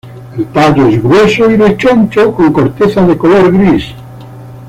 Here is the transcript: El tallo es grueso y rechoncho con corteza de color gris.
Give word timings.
El 0.35 0.47
tallo 0.47 0.87
es 0.87 0.99
grueso 1.03 1.51
y 1.51 1.55
rechoncho 1.57 2.33
con 2.33 2.51
corteza 2.51 3.05
de 3.05 3.15
color 3.15 3.53
gris. 3.55 3.85